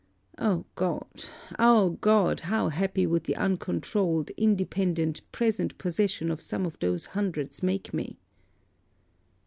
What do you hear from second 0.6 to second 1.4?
God!